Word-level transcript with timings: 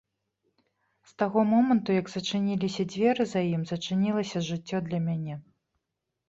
З 1.09 1.11
таго 1.21 1.43
моманту, 1.51 1.89
як 2.01 2.09
зачыніліся 2.13 2.87
дзверы 2.95 3.23
за 3.35 3.41
ім, 3.53 3.61
зачынілася 3.73 4.43
жыццё 4.49 4.77
для 4.89 4.99
мяне. 5.07 5.35